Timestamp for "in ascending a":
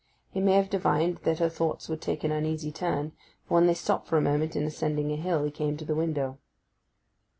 4.55-5.15